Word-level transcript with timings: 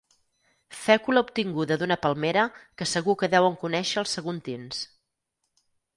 Fècula 0.83 1.21
obtinguda 1.25 1.77
d'una 1.83 1.97
palmera 2.07 2.45
que 2.81 2.87
segur 2.93 3.15
que 3.21 3.29
deuen 3.35 3.59
conèixer 3.65 4.03
els 4.03 4.19
saguntins. 4.19 4.81